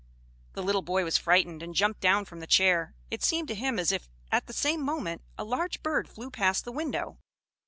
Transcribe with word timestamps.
The 0.53 0.63
little 0.63 0.81
boy 0.81 1.03
was 1.03 1.19
frightened, 1.19 1.61
and 1.61 1.75
jumped 1.75 1.99
down 2.01 2.25
from 2.25 2.39
the 2.39 2.47
chair; 2.47 2.95
it 3.11 3.21
seemed 3.21 3.47
to 3.49 3.53
him 3.53 3.77
as 3.77 3.91
if, 3.91 4.09
at 4.31 4.47
the 4.47 4.51
same 4.51 4.81
moment, 4.81 5.21
a 5.37 5.43
large 5.43 5.83
bird 5.83 6.09
flew 6.09 6.31
past 6.31 6.65
the 6.65 6.71
window. 6.71 7.19